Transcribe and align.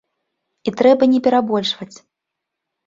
І 0.71 0.73
трэба 0.81 1.03
не 1.13 1.19
перабольшваць. 1.29 1.95